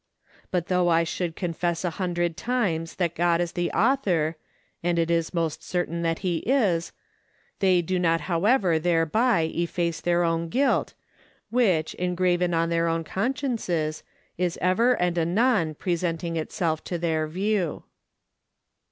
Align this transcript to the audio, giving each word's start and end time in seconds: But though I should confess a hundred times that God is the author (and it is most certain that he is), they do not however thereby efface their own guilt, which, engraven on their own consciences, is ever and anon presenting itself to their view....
But 0.49 0.65
though 0.65 0.89
I 0.89 1.03
should 1.03 1.35
confess 1.35 1.85
a 1.85 1.91
hundred 2.01 2.35
times 2.35 2.95
that 2.95 3.13
God 3.13 3.39
is 3.39 3.51
the 3.51 3.69
author 3.69 4.35
(and 4.81 4.97
it 4.97 5.11
is 5.11 5.31
most 5.31 5.61
certain 5.61 6.01
that 6.01 6.25
he 6.25 6.37
is), 6.39 6.91
they 7.59 7.83
do 7.83 7.99
not 7.99 8.21
however 8.21 8.79
thereby 8.79 9.41
efface 9.53 10.01
their 10.01 10.23
own 10.23 10.49
guilt, 10.49 10.95
which, 11.51 11.93
engraven 11.99 12.51
on 12.51 12.69
their 12.69 12.87
own 12.87 13.03
consciences, 13.03 14.01
is 14.39 14.57
ever 14.59 14.93
and 14.93 15.19
anon 15.19 15.75
presenting 15.75 16.35
itself 16.35 16.83
to 16.85 16.97
their 16.97 17.27
view.... 17.27 17.83